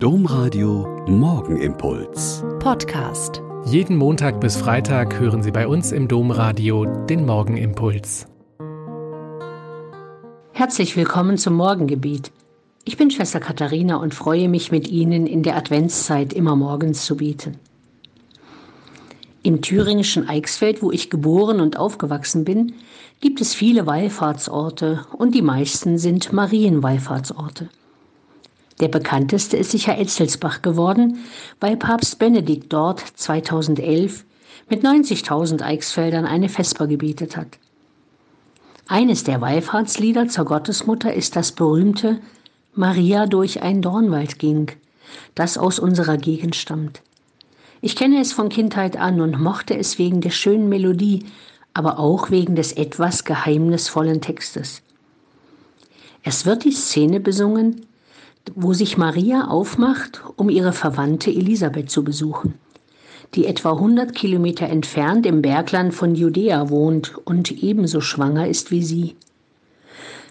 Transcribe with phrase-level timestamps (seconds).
[0.00, 2.44] Domradio Morgenimpuls.
[2.60, 3.42] Podcast.
[3.64, 8.28] Jeden Montag bis Freitag hören Sie bei uns im Domradio den Morgenimpuls.
[10.52, 12.30] Herzlich willkommen zum Morgengebet.
[12.84, 17.16] Ich bin Schwester Katharina und freue mich mit Ihnen in der Adventszeit immer morgens zu
[17.16, 17.56] beten.
[19.42, 22.74] Im thüringischen Eichsfeld, wo ich geboren und aufgewachsen bin,
[23.20, 27.68] gibt es viele Wallfahrtsorte und die meisten sind Marienwallfahrtsorte.
[28.80, 31.18] Der bekannteste ist sicher Etzelsbach geworden,
[31.60, 34.24] weil Papst Benedikt dort 2011
[34.68, 37.58] mit 90.000 Eichsfeldern eine Vesper gebetet hat.
[38.86, 42.20] Eines der Wallfahrtslieder zur Gottesmutter ist das berühmte
[42.74, 44.70] Maria durch ein Dornwald ging,
[45.34, 47.02] das aus unserer Gegend stammt.
[47.80, 51.26] Ich kenne es von Kindheit an und mochte es wegen der schönen Melodie,
[51.74, 54.82] aber auch wegen des etwas geheimnisvollen Textes.
[56.22, 57.86] Es wird die Szene besungen,
[58.54, 62.54] wo sich Maria aufmacht, um ihre Verwandte Elisabeth zu besuchen,
[63.34, 68.82] die etwa 100 Kilometer entfernt im Bergland von Judäa wohnt und ebenso schwanger ist wie
[68.82, 69.16] sie.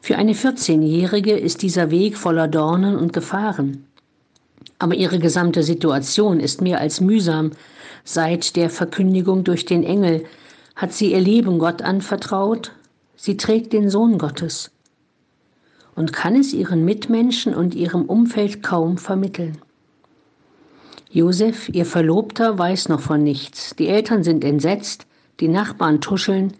[0.00, 3.86] Für eine 14-Jährige ist dieser Weg voller Dornen und Gefahren.
[4.78, 7.52] Aber ihre gesamte Situation ist mehr als mühsam.
[8.04, 10.24] Seit der Verkündigung durch den Engel
[10.76, 12.72] hat sie ihr Leben Gott anvertraut.
[13.16, 14.70] Sie trägt den Sohn Gottes
[15.96, 19.58] und kann es ihren Mitmenschen und ihrem Umfeld kaum vermitteln.
[21.10, 23.76] Josef, ihr Verlobter, weiß noch von nichts.
[23.76, 25.06] Die Eltern sind entsetzt,
[25.40, 26.54] die Nachbarn tuscheln,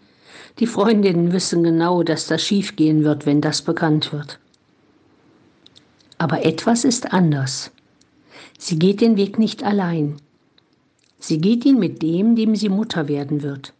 [0.59, 4.39] die Freundinnen wissen genau, dass das schiefgehen wird, wenn das bekannt wird.
[6.17, 7.71] Aber etwas ist anders.
[8.57, 10.15] Sie geht den Weg nicht allein.
[11.19, 13.73] Sie geht ihn mit dem, dem sie Mutter werden wird.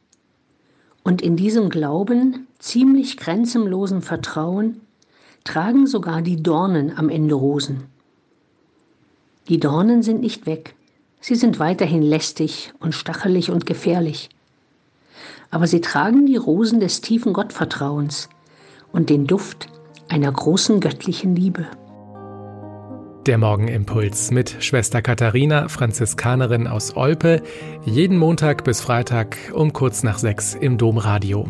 [1.03, 4.81] Und in diesem Glauben, ziemlich grenzenlosen Vertrauen,
[5.45, 7.85] tragen sogar die Dornen am Ende Rosen.
[9.47, 10.75] Die Dornen sind nicht weg.
[11.21, 14.29] Sie sind weiterhin lästig und stachelig und gefährlich.
[15.51, 18.27] Aber sie tragen die Rosen des tiefen Gottvertrauens
[18.91, 19.67] und den Duft
[20.09, 21.67] einer großen göttlichen Liebe.
[23.25, 27.41] Der Morgenimpuls mit Schwester Katharina, Franziskanerin aus Olpe,
[27.83, 31.49] jeden Montag bis Freitag um kurz nach sechs im Domradio.